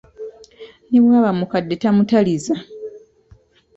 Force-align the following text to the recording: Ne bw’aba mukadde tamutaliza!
Ne 0.89 0.99
bw’aba 1.03 1.31
mukadde 1.39 1.75
tamutaliza! 1.81 2.55